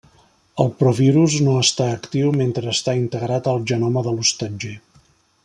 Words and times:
El 0.63 0.69
provirus 0.77 1.35
no 1.47 1.53
està 1.65 1.87
actiu 1.97 2.33
mentre 2.39 2.73
està 2.79 2.97
integrat 3.03 3.51
al 3.53 3.61
genoma 3.75 4.05
de 4.09 4.17
l'hostatger. 4.17 4.73